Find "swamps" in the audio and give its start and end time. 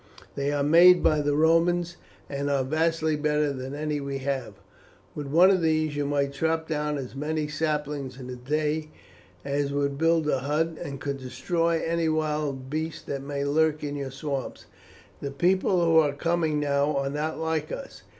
14.09-14.65